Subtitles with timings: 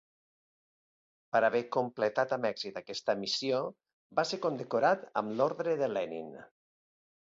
[1.35, 3.63] Per haver completat amb èxit aquesta missió,
[4.23, 6.39] va ser condecorat amb l'orde de Lenin.